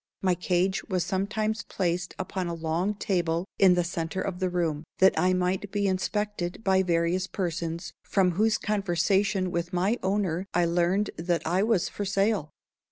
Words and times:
My 0.23 0.33
cage 0.33 0.83
was 0.85 1.03
sometimes 1.05 1.61
placed 1.61 2.15
upon 2.17 2.47
a 2.47 2.55
long 2.55 2.95
table 2.95 3.45
in 3.59 3.75
the 3.75 3.83
centre 3.83 4.19
of 4.19 4.39
the 4.39 4.49
room, 4.49 4.83
that 4.97 5.13
I 5.15 5.33
might 5.33 5.69
be 5.71 5.85
inspected 5.85 6.63
by 6.63 6.81
various 6.81 7.27
persons, 7.27 7.93
from 8.03 8.31
whose 8.31 8.57
conversation 8.57 9.51
with 9.51 9.73
my 9.73 9.99
owner 10.01 10.47
I 10.55 10.65
learned 10.65 11.11
that 11.17 11.45
I 11.45 11.61
was 11.61 11.87
for 11.87 12.03
sale. 12.03 12.49